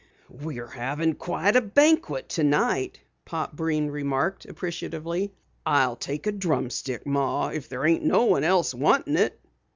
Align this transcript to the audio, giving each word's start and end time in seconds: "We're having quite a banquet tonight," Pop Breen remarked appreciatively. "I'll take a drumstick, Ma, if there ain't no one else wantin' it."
"We're 0.33 0.65
having 0.65 1.13
quite 1.13 1.55
a 1.55 1.61
banquet 1.61 2.27
tonight," 2.27 3.01
Pop 3.23 3.55
Breen 3.55 3.87
remarked 3.91 4.45
appreciatively. 4.45 5.31
"I'll 5.63 5.95
take 5.95 6.25
a 6.25 6.31
drumstick, 6.31 7.05
Ma, 7.05 7.49
if 7.49 7.69
there 7.69 7.85
ain't 7.85 8.03
no 8.03 8.23
one 8.25 8.43
else 8.43 8.73
wantin' 8.73 9.15
it." 9.15 9.39